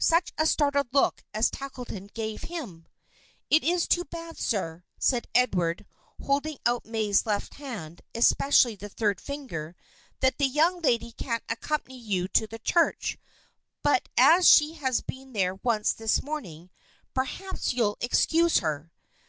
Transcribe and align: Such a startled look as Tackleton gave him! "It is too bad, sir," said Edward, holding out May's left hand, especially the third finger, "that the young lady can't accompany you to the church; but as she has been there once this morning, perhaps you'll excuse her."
Such 0.00 0.32
a 0.36 0.46
startled 0.46 0.88
look 0.92 1.22
as 1.32 1.48
Tackleton 1.48 2.08
gave 2.12 2.42
him! 2.50 2.88
"It 3.50 3.62
is 3.62 3.86
too 3.86 4.04
bad, 4.04 4.36
sir," 4.36 4.82
said 4.98 5.28
Edward, 5.32 5.86
holding 6.22 6.58
out 6.66 6.84
May's 6.86 7.24
left 7.24 7.54
hand, 7.54 8.02
especially 8.12 8.74
the 8.74 8.88
third 8.88 9.20
finger, 9.20 9.76
"that 10.18 10.38
the 10.38 10.48
young 10.48 10.80
lady 10.80 11.12
can't 11.12 11.44
accompany 11.48 11.98
you 11.98 12.26
to 12.26 12.48
the 12.48 12.58
church; 12.58 13.16
but 13.84 14.08
as 14.18 14.50
she 14.50 14.72
has 14.74 15.02
been 15.02 15.32
there 15.34 15.54
once 15.54 15.92
this 15.92 16.20
morning, 16.20 16.70
perhaps 17.14 17.72
you'll 17.72 17.96
excuse 18.00 18.58
her." 18.58 18.90